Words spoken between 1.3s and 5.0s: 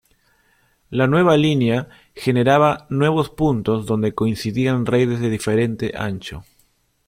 línea generaba nuevos puntos donde coincidían